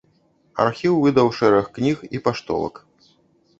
[0.63, 2.83] Архіў выдаў шэраг кніг і паштовак.